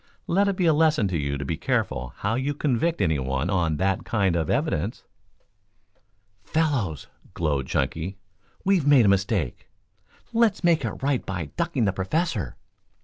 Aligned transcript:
Let 0.25 0.47
it 0.47 0.55
be 0.55 0.65
a 0.65 0.73
lesson 0.73 1.07
to 1.09 1.17
you 1.19 1.37
to 1.37 1.45
be 1.45 1.57
careful 1.57 2.13
how 2.17 2.33
you 2.33 2.55
convict 2.55 3.01
anyone 3.01 3.51
on 3.51 3.77
that 3.77 4.03
kind 4.03 4.35
of 4.35 4.49
evidence." 4.49 5.03
"Fellows," 6.43 7.05
glowed 7.35 7.67
Chunky, 7.67 8.17
"we've 8.65 8.87
made 8.87 9.05
a 9.05 9.09
mistake. 9.09 9.69
Let's 10.33 10.63
make 10.63 10.83
it 10.83 11.03
right 11.03 11.23
by 11.23 11.51
ducking 11.55 11.85
the 11.85 11.93
Professor." 11.93 12.55